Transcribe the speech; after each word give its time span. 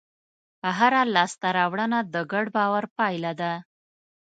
هره 0.77 1.01
لاستهراوړنه 1.13 1.99
د 2.13 2.15
ګډ 2.31 2.45
باور 2.55 2.83
پایله 2.97 3.31
ده. 3.41 3.53